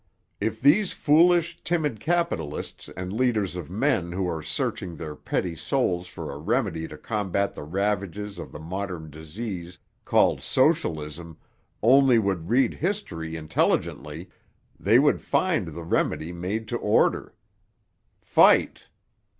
If 0.39 0.59
these 0.59 0.93
foolish, 0.93 1.61
timid 1.63 1.99
capitalists 1.99 2.89
and 2.97 3.13
leaders 3.13 3.55
of 3.55 3.69
men 3.69 4.13
who 4.13 4.27
are 4.27 4.41
searching 4.41 4.95
their 4.95 5.15
petty 5.15 5.55
souls 5.55 6.07
for 6.07 6.31
a 6.33 6.39
remedy 6.39 6.87
to 6.87 6.97
combat 6.97 7.53
the 7.53 7.63
ravages 7.63 8.39
of 8.39 8.51
the 8.51 8.57
modern 8.57 9.11
disease 9.11 9.77
called 10.03 10.41
Socialism 10.41 11.37
only 11.83 12.17
would 12.17 12.49
read 12.49 12.73
history 12.73 13.35
intelligently, 13.35 14.31
they 14.79 14.97
would 14.97 15.21
find 15.21 15.67
the 15.67 15.83
remedy 15.83 16.31
made 16.33 16.67
to 16.69 16.77
order. 16.77 17.35
Fight! 18.23 18.85